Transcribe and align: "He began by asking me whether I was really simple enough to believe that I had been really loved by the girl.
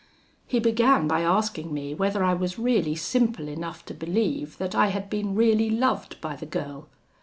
"He 0.47 0.57
began 0.59 1.07
by 1.07 1.21
asking 1.21 1.71
me 1.71 1.93
whether 1.93 2.23
I 2.23 2.33
was 2.33 2.57
really 2.57 2.95
simple 2.95 3.47
enough 3.47 3.85
to 3.85 3.93
believe 3.93 4.57
that 4.57 4.73
I 4.73 4.87
had 4.87 5.11
been 5.11 5.35
really 5.35 5.69
loved 5.69 6.19
by 6.19 6.35
the 6.35 6.47
girl. 6.47 6.87